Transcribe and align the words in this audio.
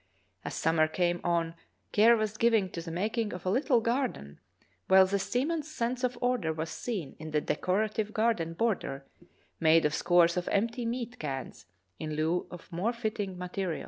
As 0.43 0.55
summer 0.55 0.87
came 0.87 1.21
on 1.23 1.53
care 1.91 2.17
was 2.17 2.35
given 2.35 2.71
to 2.71 2.81
the 2.81 2.89
making 2.89 3.33
of 3.33 3.45
a 3.45 3.51
little 3.51 3.81
garden, 3.81 4.39
while 4.87 5.05
the 5.05 5.19
seaman's 5.19 5.69
sense 5.71 6.03
of 6.03 6.17
order 6.19 6.51
was 6.51 6.71
seen 6.71 7.15
in 7.19 7.29
the 7.29 7.39
decorative 7.39 8.11
garden 8.11 8.55
border 8.55 9.05
made 9.59 9.85
of 9.85 9.93
scores 9.93 10.37
of 10.37 10.47
empty 10.47 10.87
meat 10.87 11.19
cans 11.19 11.67
in 11.99 12.15
lieu 12.15 12.47
of 12.49 12.71
more 12.71 12.93
fitting 12.93 13.37
material. 13.37 13.79